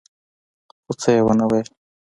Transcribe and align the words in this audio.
خو 0.83 0.91
څه 1.01 1.09
يې 1.15 1.21
ونه 1.25 1.45
ويل. 1.49 1.67